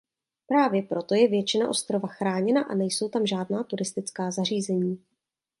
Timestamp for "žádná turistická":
3.27-4.31